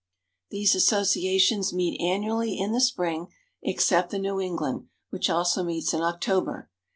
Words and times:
These 0.49 0.73
associations 0.73 1.71
meet 1.73 2.01
annually 2.01 2.57
in 2.57 2.71
the 2.71 2.81
spring, 2.81 3.27
except 3.61 4.09
the 4.09 4.17
New 4.17 4.39
England, 4.41 4.87
which 5.11 5.29
also 5.29 5.61
meets 5.63 5.93
in 5.93 6.01
October. 6.01 6.71